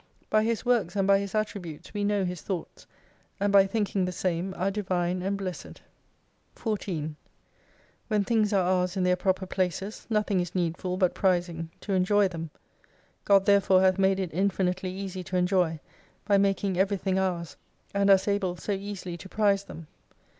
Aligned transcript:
By 0.31 0.43
His 0.43 0.65
works 0.65 0.95
and 0.95 1.07
by 1.07 1.19
His 1.19 1.35
attributes 1.35 1.93
we 1.93 2.03
know 2.03 2.25
His 2.25 2.41
Thoughts: 2.41 2.87
and 3.39 3.53
by 3.53 3.67
think 3.67 3.95
ing 3.95 4.05
the 4.05 4.11
same, 4.11 4.51
are 4.57 4.71
Divine 4.71 5.21
and 5.21 5.37
Blessed. 5.37 5.63
9 5.65 5.75
14 6.55 7.15
When 8.07 8.23
things 8.23 8.51
are 8.51 8.67
ours 8.67 8.97
in 8.97 9.03
their 9.03 9.15
proper 9.15 9.45
places, 9.45 10.07
nothing 10.09 10.39
is 10.39 10.55
needful 10.55 10.97
but 10.97 11.13
prizing 11.13 11.69
to 11.81 11.93
enjoy 11.93 12.27
them. 12.27 12.49
God 13.25 13.45
therefore 13.45 13.81
hath 13.81 13.99
made 13.99 14.19
it 14.19 14.33
infinitely 14.33 14.91
easy 14.91 15.23
to 15.23 15.37
enjoy, 15.37 15.79
by 16.25 16.39
making 16.39 16.79
every 16.79 16.97
thing 16.97 17.19
ours, 17.19 17.55
and 17.93 18.09
us 18.09 18.27
able 18.27 18.55
so 18.57 18.71
easily 18.71 19.17
to 19.17 19.29
prize 19.29 19.65
them. 19.65 19.85